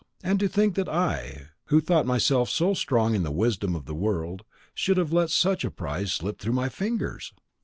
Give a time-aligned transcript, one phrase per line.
[0.23, 3.93] And to think that I, who thought myself so strong in the wisdom of the
[3.93, 4.43] world,
[4.73, 7.33] should have let such a prize slip through my fingers?